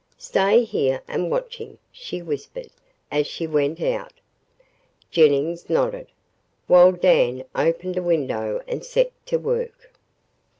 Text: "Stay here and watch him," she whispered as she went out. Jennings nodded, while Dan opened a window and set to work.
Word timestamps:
"Stay 0.17 0.63
here 0.63 1.03
and 1.07 1.29
watch 1.29 1.57
him," 1.57 1.77
she 1.91 2.23
whispered 2.23 2.71
as 3.11 3.27
she 3.27 3.45
went 3.45 3.79
out. 3.79 4.13
Jennings 5.11 5.69
nodded, 5.69 6.07
while 6.65 6.91
Dan 6.91 7.43
opened 7.53 7.97
a 7.97 8.01
window 8.01 8.63
and 8.67 8.83
set 8.83 9.11
to 9.27 9.37
work. 9.37 9.93